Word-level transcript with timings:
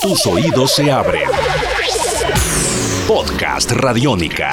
Tus 0.00 0.26
oídos 0.26 0.72
se 0.72 0.90
abren. 0.90 1.28
Podcast 3.06 3.70
Radiónica. 3.72 4.50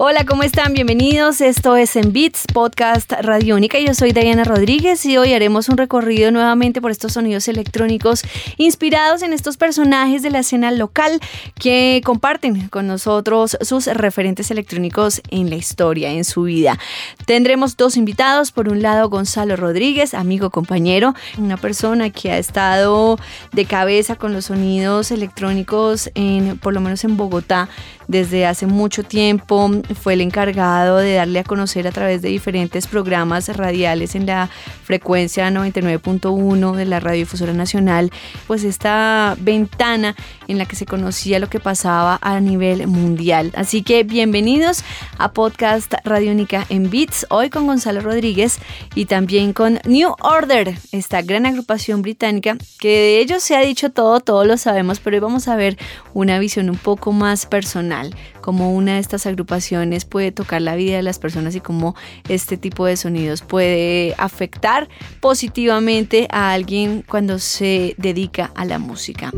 Hola, 0.00 0.24
¿cómo 0.24 0.44
están? 0.44 0.74
Bienvenidos. 0.74 1.40
Esto 1.40 1.74
es 1.76 1.96
En 1.96 2.12
Beats, 2.12 2.44
podcast 2.54 3.10
Radiónica. 3.20 3.80
Yo 3.80 3.94
soy 3.94 4.12
Diana 4.12 4.44
Rodríguez 4.44 5.04
y 5.04 5.16
hoy 5.16 5.32
haremos 5.32 5.68
un 5.68 5.76
recorrido 5.76 6.30
nuevamente 6.30 6.80
por 6.80 6.92
estos 6.92 7.14
sonidos 7.14 7.48
electrónicos 7.48 8.22
inspirados 8.58 9.22
en 9.22 9.32
estos 9.32 9.56
personajes 9.56 10.22
de 10.22 10.30
la 10.30 10.38
escena 10.38 10.70
local 10.70 11.18
que 11.58 12.00
comparten 12.04 12.68
con 12.68 12.86
nosotros 12.86 13.58
sus 13.60 13.86
referentes 13.86 14.52
electrónicos 14.52 15.20
en 15.32 15.50
la 15.50 15.56
historia, 15.56 16.12
en 16.12 16.22
su 16.22 16.42
vida. 16.42 16.78
Tendremos 17.26 17.76
dos 17.76 17.96
invitados. 17.96 18.52
Por 18.52 18.68
un 18.68 18.82
lado, 18.82 19.08
Gonzalo 19.08 19.56
Rodríguez, 19.56 20.14
amigo, 20.14 20.50
compañero, 20.50 21.16
una 21.38 21.56
persona 21.56 22.10
que 22.10 22.30
ha 22.30 22.38
estado 22.38 23.18
de 23.50 23.64
cabeza 23.64 24.14
con 24.14 24.32
los 24.32 24.44
sonidos 24.44 25.10
electrónicos 25.10 26.08
en, 26.14 26.56
por 26.58 26.72
lo 26.72 26.80
menos 26.80 27.02
en 27.02 27.16
Bogotá, 27.16 27.68
desde 28.08 28.46
hace 28.46 28.66
mucho 28.66 29.04
tiempo 29.04 29.70
fue 30.00 30.14
el 30.14 30.22
encargado 30.22 30.96
de 30.96 31.14
darle 31.14 31.40
a 31.40 31.44
conocer 31.44 31.86
a 31.86 31.92
través 31.92 32.22
de 32.22 32.30
diferentes 32.30 32.86
programas 32.86 33.54
radiales 33.54 34.14
en 34.14 34.26
la 34.26 34.48
frecuencia 34.82 35.50
99.1 35.50 36.74
de 36.74 36.84
la 36.86 37.00
Radiodifusora 37.00 37.52
Nacional, 37.52 38.10
pues 38.46 38.64
esta 38.64 39.36
ventana 39.38 40.16
en 40.48 40.56
la 40.56 40.64
que 40.64 40.76
se 40.76 40.86
conocía 40.86 41.38
lo 41.38 41.50
que 41.50 41.60
pasaba 41.60 42.18
a 42.22 42.40
nivel 42.40 42.86
mundial. 42.86 43.52
Así 43.54 43.82
que 43.82 44.02
bienvenidos 44.04 44.82
a 45.18 45.32
Podcast 45.32 45.92
Radiónica 46.04 46.64
en 46.70 46.90
Beats, 46.90 47.26
hoy 47.28 47.50
con 47.50 47.66
Gonzalo 47.66 48.00
Rodríguez 48.00 48.58
y 48.94 49.04
también 49.04 49.52
con 49.52 49.80
New 49.84 50.14
Order, 50.20 50.78
esta 50.92 51.20
gran 51.20 51.44
agrupación 51.44 52.00
británica 52.00 52.56
que 52.78 52.88
de 52.88 53.20
ellos 53.20 53.42
se 53.42 53.54
ha 53.54 53.60
dicho 53.60 53.90
todo, 53.90 54.20
todos 54.20 54.46
lo 54.46 54.56
sabemos, 54.56 55.00
pero 55.00 55.16
hoy 55.16 55.20
vamos 55.20 55.48
a 55.48 55.56
ver 55.56 55.76
una 56.14 56.38
visión 56.38 56.70
un 56.70 56.78
poco 56.78 57.12
más 57.12 57.44
personal, 57.44 57.97
como 58.40 58.74
una 58.74 58.94
de 58.94 59.00
estas 59.00 59.26
agrupaciones 59.26 60.04
puede 60.04 60.32
tocar 60.32 60.62
la 60.62 60.76
vida 60.76 60.96
de 60.96 61.02
las 61.02 61.18
personas 61.18 61.54
y 61.54 61.60
cómo 61.60 61.94
este 62.28 62.56
tipo 62.56 62.86
de 62.86 62.96
sonidos 62.96 63.42
puede 63.42 64.14
afectar 64.18 64.88
positivamente 65.20 66.28
a 66.30 66.52
alguien 66.52 67.04
cuando 67.06 67.38
se 67.38 67.94
dedica 67.98 68.50
a 68.54 68.64
la 68.64 68.78
música. 68.78 69.32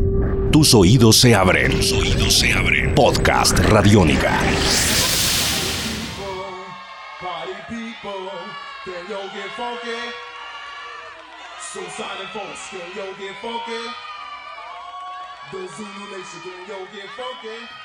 Tus 0.50 0.74
oídos 0.74 1.16
se 1.16 1.34
abren. 1.34 1.70
Tus 1.70 1.92
oídos 1.92 2.34
se 2.34 2.52
abren. 2.52 2.94
Podcast 2.94 3.58
Radiónica. 3.58 4.38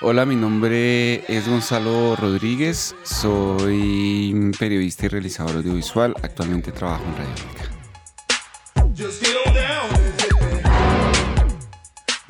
Hola, 0.01 0.25
mi 0.25 0.35
nombre 0.35 1.23
es 1.27 1.47
Gonzalo 1.47 2.15
Rodríguez, 2.15 2.95
soy 3.03 4.51
periodista 4.59 5.05
y 5.05 5.09
realizador 5.09 5.55
audiovisual, 5.57 6.13
actualmente 6.21 6.71
trabajo 6.71 7.03
en 7.05 7.17
Radio 7.17 7.33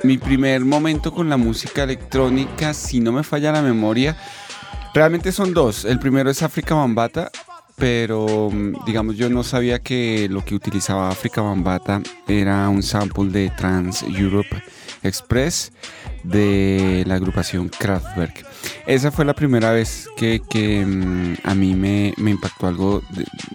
Mi 0.03 0.17
primer 0.17 0.63
momento 0.63 1.11
con 1.11 1.27
la 1.27 1.37
música 1.37 1.83
electrónica, 1.83 2.73
si 2.73 3.01
no 3.01 3.11
me 3.11 3.23
falla 3.23 3.51
la 3.51 3.61
memoria, 3.61 4.15
realmente 4.93 5.31
son 5.31 5.53
dos. 5.53 5.83
El 5.83 5.99
primero 5.99 6.29
es 6.29 6.43
África 6.43 6.75
Bambata, 6.75 7.29
pero 7.75 8.49
digamos 8.85 9.17
yo 9.17 9.29
no 9.29 9.43
sabía 9.43 9.79
que 9.79 10.29
lo 10.29 10.45
que 10.45 10.55
utilizaba 10.55 11.09
África 11.09 11.41
Bambata 11.41 12.01
era 12.27 12.69
un 12.69 12.81
sample 12.81 13.29
de 13.31 13.49
Trans 13.49 14.03
Europe 14.03 14.63
Express 15.05 15.71
de 16.23 17.03
la 17.05 17.15
agrupación 17.15 17.69
Kraftwerk. 17.69 18.45
Esa 18.87 19.11
fue 19.11 19.25
la 19.25 19.33
primera 19.33 19.71
vez 19.71 20.07
que, 20.17 20.85
mm, 20.85 21.47
a 21.47 21.55
mí 21.55 21.75
me, 21.75 22.13
impactó 22.17 22.67
algo 22.67 23.01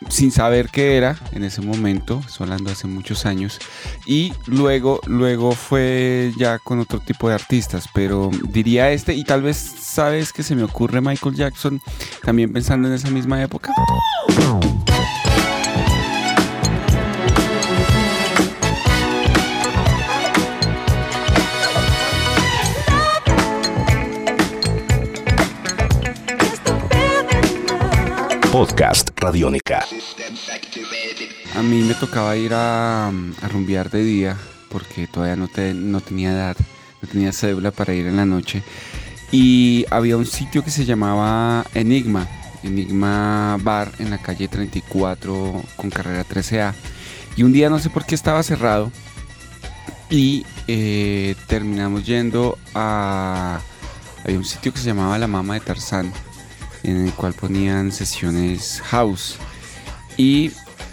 sin 0.08 0.30
saber 0.30 0.68
qué 0.70 0.96
era 0.96 1.16
en 1.32 1.44
ese 1.44 1.60
momento, 1.60 2.20
hablando 2.38 2.70
hace 2.70 2.86
muchos 2.86 3.26
años, 3.26 3.58
y 4.06 4.32
luego, 4.46 5.00
luego 5.06 5.52
fue 5.52 6.32
ya 6.38 6.58
con 6.58 6.80
otro 6.80 7.00
tipo 7.00 7.28
de 7.28 7.34
artistas, 7.34 7.88
pero 7.92 8.30
diría 8.48 8.90
este, 8.92 9.14
y 9.14 9.24
tal 9.24 9.42
vez 9.42 9.56
sabes 9.56 10.32
que 10.32 10.42
se 10.42 10.54
me 10.54 10.62
ocurre 10.62 11.00
Michael 11.00 11.34
Jackson, 11.34 11.80
también 12.24 12.52
pensando 12.52 12.88
en 12.88 12.94
esa 12.94 13.10
misma 13.10 13.42
época. 13.42 13.72
Podcast 28.52 29.10
Radiónica. 29.14 29.86
A 31.54 31.62
mí 31.62 31.82
me 31.82 31.94
tocaba 31.94 32.36
ir 32.36 32.52
a, 32.52 33.12
rumbear 33.48 33.90
de 33.90 34.02
día 34.02 34.36
porque 34.68 35.06
todavía 35.06 35.36
no, 35.36 35.48
no 35.74 36.00
tenía 36.00 36.32
edad, 36.32 36.56
no 37.00 37.08
tenía 37.08 37.32
cédula 37.32 37.70
para 37.70 37.94
ir 37.94 38.08
en 38.08 38.16
la 38.16 38.26
noche. 38.26 38.64
Y 39.30 39.86
había 39.90 40.16
un 40.16 40.26
sitio 40.26 40.64
que 40.64 40.70
se 40.72 40.84
llamaba 40.84 41.64
Enigma, 41.74 42.26
Enigma 42.64 43.56
Bar 43.62 43.92
en 44.00 44.10
la 44.10 44.18
calle 44.18 44.48
34 44.48 45.62
con 45.76 45.90
carrera 45.90 46.24
13A. 46.24 46.74
Y 47.36 47.44
un 47.44 47.52
día 47.52 47.70
no 47.70 47.78
sé 47.78 47.88
por 47.88 48.04
qué 48.04 48.16
estaba 48.16 48.42
cerrado 48.42 48.90
y 50.10 50.44
eh, 50.66 51.36
terminamos 51.46 52.04
yendo 52.04 52.58
a... 52.74 53.60
Había 54.24 54.38
un 54.38 54.44
sitio 54.44 54.72
que 54.72 54.80
se 54.80 54.86
llamaba 54.86 55.16
La 55.18 55.28
Mama 55.28 55.54
de 55.54 55.60
Tarzán 55.60 56.12
en 56.82 57.06
el 57.06 57.12
cual 57.12 57.32
ponían 57.32 57.92
sesiones 57.92 58.80
house. 58.86 59.36
Y 60.16 60.52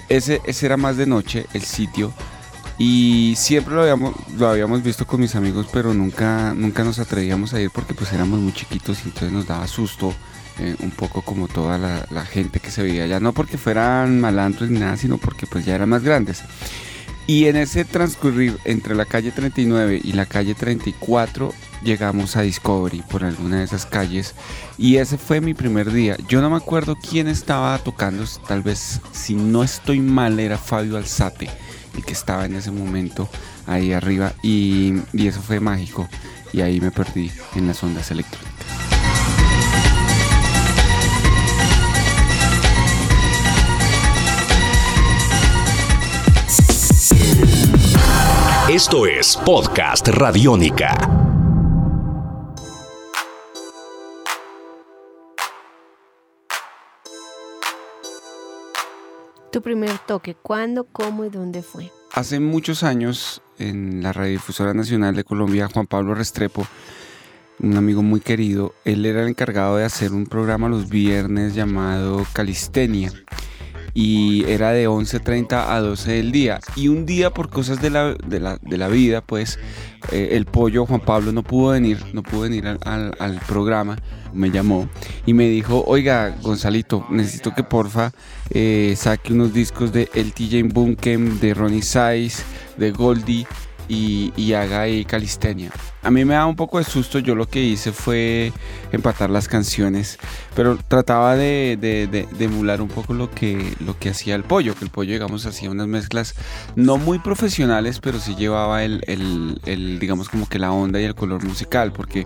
ese, 0.09 0.41
ese 0.45 0.65
era 0.65 0.77
más 0.77 0.97
de 0.97 1.05
noche, 1.05 1.45
el 1.53 1.63
sitio. 1.63 2.13
Y 2.79 3.33
siempre 3.37 3.73
lo 3.73 3.81
habíamos, 3.81 4.13
lo 4.37 4.47
habíamos 4.47 4.83
visto 4.83 5.07
con 5.07 5.19
mis 5.19 5.35
amigos, 5.35 5.67
pero 5.73 5.93
nunca, 5.93 6.53
nunca 6.53 6.83
nos 6.83 6.99
atrevíamos 6.99 7.53
a 7.53 7.61
ir 7.61 7.71
porque 7.71 7.95
pues 7.95 8.13
éramos 8.13 8.39
muy 8.39 8.53
chiquitos 8.53 8.99
y 8.99 9.07
entonces 9.07 9.31
nos 9.31 9.47
daba 9.47 9.67
susto. 9.67 10.13
Eh, 10.59 10.75
un 10.79 10.89
poco 10.89 11.21
como 11.21 11.47
toda 11.47 11.77
la, 11.77 12.25
gente 12.25 12.59
que 12.59 12.71
se 12.71 12.81
veía 12.81 13.03
allá, 13.03 13.19
no 13.19 13.31
porque 13.31 13.59
fueran 13.59 14.19
malandros 14.19 14.71
ni 14.71 14.79
nada, 14.79 14.97
sino 14.97 15.19
porque 15.19 15.45
pues 15.45 15.65
ya 15.65 15.75
eran 15.75 15.89
más 15.89 16.01
grandes. 16.01 16.41
Y 17.27 17.45
en 17.45 17.57
ese 17.57 17.85
transcurrir 17.85 18.57
entre 18.65 18.95
la 18.95 19.05
calle 19.05 19.31
39 19.31 20.01
y 20.03 20.13
la 20.13 20.25
calle 20.25 20.55
34 20.55 21.53
llegamos 21.83 22.35
a 22.35 22.41
Discovery 22.41 23.03
por 23.09 23.23
alguna 23.23 23.57
de 23.57 23.63
esas 23.63 23.85
calles 23.85 24.35
y 24.77 24.97
ese 24.97 25.17
fue 25.17 25.41
mi 25.41 25.53
primer 25.53 25.91
día. 25.91 26.17
Yo 26.27 26.41
no 26.41 26.49
me 26.49 26.57
acuerdo 26.57 26.95
quién 26.95 27.27
estaba 27.27 27.77
tocando, 27.79 28.23
tal 28.47 28.61
vez 28.61 29.01
si 29.11 29.35
no 29.35 29.63
estoy 29.63 29.99
mal 29.99 30.39
era 30.39 30.57
Fabio 30.57 30.97
Alzate 30.97 31.49
el 31.97 32.05
que 32.05 32.13
estaba 32.13 32.45
en 32.45 32.55
ese 32.55 32.71
momento 32.71 33.27
ahí 33.65 33.91
arriba 33.91 34.33
y, 34.41 34.93
y 35.13 35.27
eso 35.27 35.41
fue 35.41 35.59
mágico 35.59 36.07
y 36.53 36.61
ahí 36.61 36.79
me 36.79 36.91
perdí 36.91 37.31
en 37.55 37.67
las 37.67 37.83
ondas 37.83 38.11
electrónicas. 38.11 38.55
Esto 48.69 49.07
es 49.07 49.37
Podcast 49.37 50.09
Radiónica. 50.09 51.26
Tu 59.51 59.61
primer 59.61 59.97
toque? 59.99 60.35
¿Cuándo, 60.35 60.85
cómo 60.85 61.25
y 61.25 61.29
dónde 61.29 61.61
fue? 61.61 61.91
Hace 62.13 62.39
muchos 62.39 62.83
años, 62.83 63.41
en 63.57 64.01
la 64.01 64.13
Radiodifusora 64.13 64.73
Nacional 64.73 65.15
de 65.15 65.23
Colombia, 65.23 65.69
Juan 65.71 65.87
Pablo 65.87 66.15
Restrepo, 66.15 66.65
un 67.59 67.75
amigo 67.75 68.03
muy 68.03 68.19
querido, 68.19 68.73
él 68.85 69.05
era 69.05 69.23
el 69.23 69.29
encargado 69.29 69.77
de 69.77 69.85
hacer 69.85 70.13
un 70.13 70.25
programa 70.25 70.69
los 70.69 70.89
viernes 70.89 71.55
llamado 71.55 72.25
Calistenia 72.33 73.11
y 73.99 74.43
era 74.47 74.73
de 74.73 74.87
11.30 74.87 75.69
a 75.69 75.79
12 75.79 76.11
del 76.11 76.31
día. 76.31 76.59
Y 76.75 76.87
un 76.87 77.07
día 77.07 77.31
por 77.31 77.49
cosas 77.49 77.81
de 77.81 77.89
la, 77.89 78.13
de 78.13 78.77
la, 78.77 78.87
vida, 78.89 79.21
pues 79.21 79.57
eh, 80.11 80.29
el 80.33 80.45
pollo 80.45 80.85
Juan 80.85 80.99
Pablo 80.99 81.31
no 81.31 81.41
pudo 81.41 81.71
venir, 81.71 81.97
no 82.13 82.21
pudo 82.21 82.41
venir 82.41 82.67
al, 82.67 83.41
programa, 83.47 83.97
me 84.33 84.51
llamó 84.51 84.87
y 85.25 85.33
me 85.33 85.49
dijo, 85.49 85.83
oiga 85.87 86.35
Gonzalito, 86.43 87.07
necesito 87.09 87.55
que 87.55 87.63
porfa 87.63 88.11
eh, 88.51 88.93
saque 88.95 89.33
unos 89.33 89.51
discos 89.51 89.91
de 89.91 90.07
El 90.13 90.31
TJ 90.31 90.71
Bunkem, 90.71 91.39
de 91.39 91.55
Ronnie 91.55 91.81
Size, 91.81 92.43
de 92.77 92.91
Goldie 92.91 93.47
y, 93.87 94.33
y 94.35 94.53
haga 94.53 94.81
ahí 94.81 95.05
calistenia. 95.05 95.71
A 96.03 96.11
mí 96.11 96.23
me 96.23 96.35
da 96.35 96.45
un 96.45 96.55
poco 96.55 96.77
de 96.77 96.85
susto, 96.85 97.19
yo 97.19 97.35
lo 97.35 97.49
que 97.49 97.61
hice 97.61 97.91
fue 97.91 98.53
empatar 98.91 99.29
las 99.29 99.47
canciones, 99.47 100.17
pero 100.55 100.77
trataba 100.87 101.35
de, 101.35 101.77
de, 101.77 102.27
emular 102.39 102.81
un 102.81 102.87
poco 102.87 103.13
lo 103.13 103.29
que, 103.29 103.75
lo 103.79 103.97
que 103.99 104.09
hacía 104.09 104.35
el 104.35 104.43
pollo, 104.43 104.73
que 104.75 104.85
el 104.85 104.91
pollo, 104.91 105.11
digamos, 105.11 105.45
hacía 105.45 105.69
unas 105.69 105.87
mezclas 105.87 106.35
no 106.75 106.97
muy 106.97 107.19
profesionales, 107.19 107.99
pero 107.99 108.19
sí 108.19 108.35
llevaba 108.35 108.83
el, 108.83 109.03
el, 109.07 109.59
el, 109.65 109.99
digamos, 109.99 110.29
como 110.29 110.47
que 110.47 110.59
la 110.59 110.71
onda 110.71 111.01
y 111.01 111.03
el 111.03 111.15
color 111.15 111.43
musical, 111.43 111.91
porque 111.91 112.25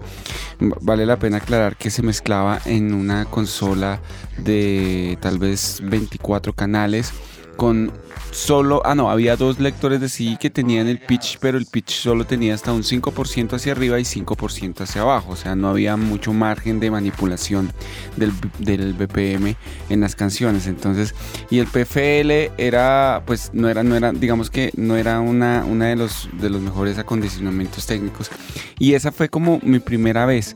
vale 0.59 1.05
la 1.05 1.17
pena 1.17 1.37
aclarar 1.37 1.75
que 1.75 1.89
se 1.89 2.03
mezclaba 2.03 2.59
en 2.65 2.93
una 2.93 3.25
consola 3.25 3.99
de 4.37 5.17
tal 5.21 5.39
vez 5.39 5.79
24 5.83 6.53
canales 6.53 7.13
con 7.61 7.91
solo, 8.31 8.81
ah 8.85 8.95
no, 8.95 9.11
había 9.11 9.35
dos 9.35 9.59
lectores 9.59 10.01
de 10.01 10.09
CD 10.09 10.35
que 10.39 10.49
tenían 10.49 10.87
el 10.87 10.97
pitch, 10.97 11.37
pero 11.39 11.59
el 11.59 11.67
pitch 11.67 11.91
solo 11.91 12.25
tenía 12.25 12.55
hasta 12.55 12.73
un 12.73 12.81
5% 12.81 13.53
hacia 13.53 13.73
arriba 13.73 13.99
y 13.99 14.01
5% 14.01 14.81
hacia 14.81 15.03
abajo, 15.03 15.33
o 15.33 15.35
sea, 15.35 15.55
no 15.55 15.69
había 15.69 15.95
mucho 15.95 16.33
margen 16.33 16.79
de 16.79 16.89
manipulación 16.89 17.71
del, 18.15 18.31
del, 18.57 18.93
BPM 18.93 19.55
en 19.89 20.01
las 20.01 20.15
canciones, 20.15 20.65
entonces, 20.65 21.13
y 21.51 21.59
el 21.59 21.67
PFL 21.67 22.51
era, 22.57 23.21
pues, 23.27 23.51
no 23.53 23.69
era, 23.69 23.83
no 23.83 23.95
era, 23.95 24.11
digamos 24.11 24.49
que 24.49 24.71
no 24.75 24.97
era 24.97 25.19
una, 25.19 25.63
una 25.63 25.85
de 25.85 25.97
los, 25.97 26.29
de 26.41 26.49
los 26.49 26.61
mejores 26.61 26.97
acondicionamientos 26.97 27.85
técnicos, 27.85 28.31
y 28.79 28.95
esa 28.95 29.11
fue 29.11 29.29
como 29.29 29.59
mi 29.61 29.77
primera 29.77 30.25
vez. 30.25 30.55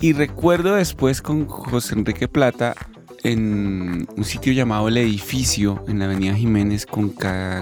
Y 0.00 0.12
recuerdo 0.12 0.76
después 0.76 1.22
con 1.22 1.46
José 1.48 1.94
Enrique 1.94 2.28
Plata 2.28 2.76
en 3.26 4.06
un 4.16 4.24
sitio 4.24 4.52
llamado 4.52 4.86
El 4.86 4.98
Edificio, 4.98 5.84
en 5.88 5.98
la 5.98 6.04
Avenida 6.04 6.34
Jiménez 6.34 6.86
con, 6.86 7.10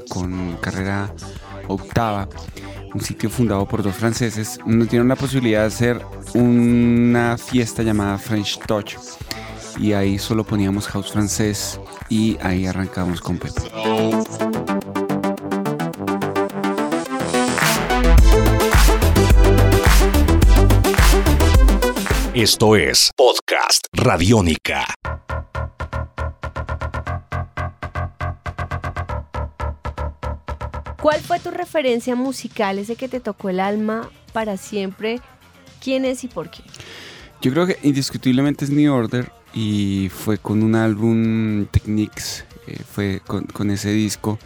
con 0.08 0.56
carrera 0.60 1.12
octava, 1.68 2.28
un 2.92 3.00
sitio 3.00 3.30
fundado 3.30 3.66
por 3.66 3.82
dos 3.82 3.94
franceses, 3.94 4.58
nos 4.66 4.90
dieron 4.90 5.08
la 5.08 5.16
posibilidad 5.16 5.60
de 5.60 5.66
hacer 5.66 6.00
una 6.34 7.38
fiesta 7.38 7.82
llamada 7.82 8.18
French 8.18 8.58
Touch. 8.66 8.96
Y 9.78 9.92
ahí 9.92 10.18
solo 10.18 10.44
poníamos 10.44 10.86
house 10.88 11.10
francés 11.10 11.80
y 12.10 12.36
ahí 12.42 12.66
arrancamos 12.66 13.20
con 13.20 13.38
Pepe. 13.38 13.62
Esto 22.34 22.76
es 22.76 23.10
Podcast 23.16 23.86
Radiónica. 23.92 24.93
¿Cuál 31.04 31.20
fue 31.20 31.38
tu 31.38 31.50
referencia 31.50 32.16
musical, 32.16 32.78
ese 32.78 32.96
que 32.96 33.08
te 33.08 33.20
tocó 33.20 33.50
el 33.50 33.60
alma 33.60 34.08
para 34.32 34.56
siempre? 34.56 35.20
¿Quién 35.82 36.06
es 36.06 36.24
y 36.24 36.28
por 36.28 36.50
qué? 36.50 36.62
Yo 37.42 37.52
creo 37.52 37.66
que 37.66 37.78
indiscutiblemente 37.82 38.64
es 38.64 38.70
New 38.70 38.90
Order 38.90 39.30
y 39.52 40.08
fue 40.08 40.38
con 40.38 40.62
un 40.62 40.74
álbum 40.74 41.66
Techniques, 41.66 42.46
eh, 42.66 42.78
fue 42.90 43.20
con, 43.20 43.70
ese 43.70 43.90
disco. 43.90 44.38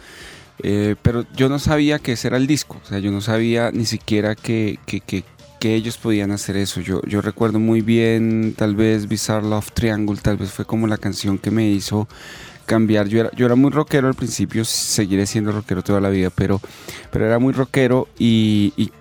Eh, 0.61 0.97
pero 1.01 1.25
yo 1.33 1.47
no 1.47 1.59
sabía 1.59 1.97
que 1.97 2.11
ese 2.11 2.27
era 2.27 2.35
el 2.35 2.45
disco, 2.45 2.81
o 2.83 2.85
sea, 2.85 2.99
yo 2.99 3.09
no 3.09 3.21
sabía 3.21 3.71
ni 3.71 3.85
siquiera 3.85 4.35
que, 4.35 4.79
que, 4.85 5.23
ellos 5.61 5.97
podían 5.97 6.31
hacer 6.31 6.57
eso. 6.57 6.81
Yo, 6.81 7.01
yo 7.03 7.21
recuerdo 7.21 7.59
muy 7.59 7.79
bien, 7.79 8.53
tal 8.57 8.75
vez 8.75 9.07
Bizarre 9.07 9.47
Love 9.47 9.71
Triangle, 9.71 10.17
tal 10.21 10.35
vez 10.35 10.51
fue 10.51 10.65
como 10.65 10.87
la 10.87 10.97
canción 10.97 11.37
que 11.37 11.51
me 11.51 11.69
hizo 11.69 12.09
cambiar. 12.69 13.07
Yo 13.07 13.21
era, 13.21 13.31
yo 13.35 13.47
era 13.47 13.55
muy 13.55 13.71
rockero 13.71 14.07
al 14.07 14.13
principio, 14.13 14.63
seguiré 14.63 15.25
siendo 15.25 15.51
rockero 15.51 15.81
toda 15.81 15.99
la 15.99 16.09
vida, 16.09 16.29
pero, 16.29 16.61
pero 17.11 17.25
era 17.25 17.39
muy 17.39 17.51
rockero 17.51 18.07
y, 18.19 18.91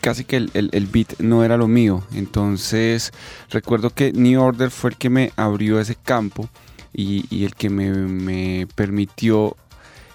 casi 0.00 0.24
que 0.24 0.36
el, 0.36 0.88
beat 0.92 1.20
no 1.20 1.44
era 1.44 1.56
lo 1.56 1.68
mío. 1.68 2.02
Entonces 2.14 3.12
recuerdo 3.48 3.90
que 3.90 4.12
New 4.12 4.42
Order 4.42 4.72
fue 4.72 4.90
el 4.90 4.96
que 4.96 5.08
me 5.08 5.32
abrió 5.36 5.78
ese 5.78 5.94
campo 5.94 6.48
y, 6.92 7.44
el 7.44 7.54
que 7.54 7.70
me, 7.70 8.66
permitió 8.74 9.56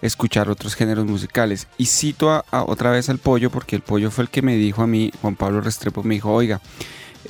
escuchar 0.02 0.50
otros 0.50 0.76
géneros 0.76 1.06
musicales. 1.06 1.70
Y 1.78 1.86
cito 1.86 2.30
a, 2.30 2.44
otra 2.52 2.92
vez 2.92 3.08
al 3.08 3.20
pollo 3.20 3.50
porque 3.50 3.78
el 3.78 3.84
pollo 3.84 4.12
fue 4.12 4.26
el 4.26 4.30
que 4.30 4.42
me 4.42 4.58
dijo 4.58 4.84
a 4.84 4.88
mí, 4.88 5.14
Juan 5.22 5.38
Pablo 5.38 5.62
Restrepo 5.62 6.04
me 6.04 6.16
dijo, 6.16 6.34
oiga, 6.34 6.60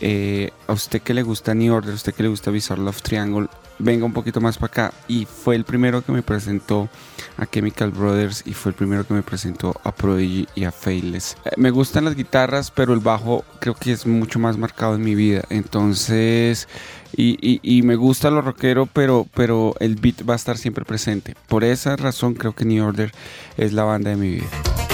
eh, 0.01 0.49
a 0.65 0.73
usted 0.73 1.03
que 1.03 1.13
le 1.13 1.21
gusta 1.21 1.53
New 1.53 1.71
Order, 1.71 1.91
a 1.91 1.95
usted 1.95 2.15
que 2.15 2.23
le 2.23 2.29
gusta 2.29 2.49
Bizarre 2.49 2.81
Love 2.81 3.03
Triangle, 3.03 3.47
venga 3.79 4.05
un 4.05 4.13
poquito 4.13 4.41
más 4.41 4.57
para 4.57 4.71
acá. 4.71 4.93
Y 5.07 5.25
fue 5.25 5.55
el 5.55 5.63
primero 5.63 6.01
que 6.01 6.11
me 6.11 6.21
presentó 6.21 6.89
a 7.37 7.45
Chemical 7.45 7.91
Brothers 7.91 8.43
y 8.45 8.53
fue 8.53 8.71
el 8.71 8.75
primero 8.75 9.05
que 9.05 9.13
me 9.13 9.23
presentó 9.23 9.79
a 9.83 9.91
Prodigy 9.93 10.47
y 10.55 10.63
a 10.63 10.71
Faithless. 10.71 11.37
Eh, 11.45 11.51
me 11.57 11.71
gustan 11.71 12.05
las 12.05 12.15
guitarras, 12.15 12.71
pero 12.71 12.93
el 12.93 12.99
bajo 12.99 13.45
creo 13.59 13.75
que 13.75 13.91
es 13.91 14.05
mucho 14.05 14.39
más 14.39 14.57
marcado 14.57 14.95
en 14.95 15.01
mi 15.01 15.15
vida. 15.15 15.43
Entonces, 15.49 16.67
y, 17.15 17.81
me 17.83 17.95
gusta 17.95 18.29
lo 18.29 18.41
rockero, 18.41 18.85
pero, 18.85 19.25
pero 19.33 19.75
el 19.79 19.95
beat 19.95 20.27
va 20.27 20.33
a 20.33 20.35
estar 20.35 20.57
siempre 20.57 20.85
presente. 20.85 21.35
Por 21.47 21.63
esa 21.63 21.95
razón 21.95 22.33
creo 22.33 22.53
que 22.53 22.65
New 22.65 22.85
Order 22.85 23.11
es 23.57 23.73
la 23.73 23.83
banda 23.83 24.11
de 24.11 24.15
mi 24.17 24.29
vida. 24.35 24.86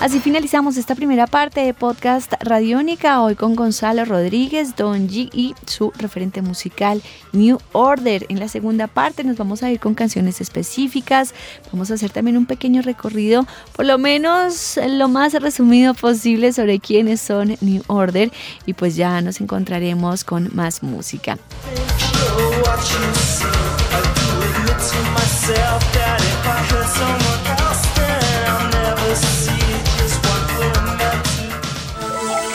Así 0.00 0.18
finalizamos 0.18 0.78
esta 0.78 0.94
primera 0.94 1.26
parte 1.26 1.60
de 1.60 1.74
podcast 1.74 2.32
Radiónica, 2.40 3.20
hoy 3.20 3.34
con 3.34 3.54
Gonzalo 3.54 4.06
Rodríguez, 4.06 4.74
Don 4.74 5.10
G 5.10 5.28
y 5.30 5.54
su 5.66 5.92
referente 5.98 6.40
musical 6.40 7.02
New 7.32 7.58
Order. 7.72 8.24
En 8.30 8.40
la 8.40 8.48
segunda 8.48 8.86
parte 8.86 9.24
nos 9.24 9.36
vamos 9.36 9.62
a 9.62 9.70
ir 9.70 9.78
con 9.78 9.94
canciones 9.94 10.40
específicas, 10.40 11.34
vamos 11.70 11.90
a 11.90 11.94
hacer 11.94 12.10
también 12.10 12.38
un 12.38 12.46
pequeño 12.46 12.80
recorrido, 12.80 13.46
por 13.76 13.84
lo 13.84 13.98
menos 13.98 14.80
lo 14.88 15.08
más 15.08 15.34
resumido 15.34 15.92
posible 15.92 16.54
sobre 16.54 16.80
quiénes 16.80 17.20
son 17.20 17.58
New 17.60 17.82
Order 17.86 18.32
y 18.64 18.72
pues 18.72 18.96
ya 18.96 19.20
nos 19.20 19.42
encontraremos 19.42 20.24
con 20.24 20.48
más 20.54 20.82
música. 20.82 21.36